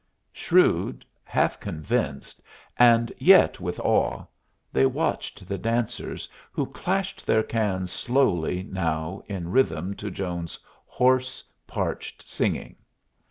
Shrewd, 0.33 1.05
half 1.23 1.59
convinced, 1.59 2.41
and 2.75 3.13
yet 3.19 3.59
with 3.59 3.79
awe, 3.81 4.25
they 4.73 4.87
watched 4.87 5.47
the 5.47 5.59
dancers, 5.59 6.27
who 6.51 6.65
clashed 6.65 7.27
their 7.27 7.43
cans 7.43 7.91
slowly 7.91 8.63
now 8.63 9.21
in 9.27 9.51
rhythm 9.51 9.93
to 9.97 10.09
Jones's 10.09 10.57
hoarse, 10.87 11.43
parched 11.67 12.27
singing. 12.27 12.77